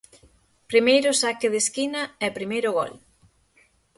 [0.71, 2.91] Primeiro saque de esquina e primeiro gol.